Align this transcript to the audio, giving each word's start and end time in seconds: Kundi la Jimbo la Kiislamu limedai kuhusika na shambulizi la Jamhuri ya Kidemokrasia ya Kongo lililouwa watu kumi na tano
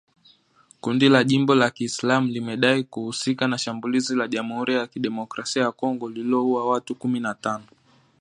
Kundi 0.83 1.09
la 1.09 1.23
Jimbo 1.23 1.55
la 1.55 1.69
Kiislamu 1.71 2.27
limedai 2.27 2.83
kuhusika 2.83 3.47
na 3.47 3.57
shambulizi 3.57 4.15
la 4.15 4.27
Jamhuri 4.27 4.73
ya 4.73 4.87
Kidemokrasia 4.87 5.63
ya 5.63 5.71
Kongo 5.71 6.09
lililouwa 6.09 6.69
watu 6.69 6.95
kumi 6.95 7.19
na 7.19 7.33
tano 7.33 7.63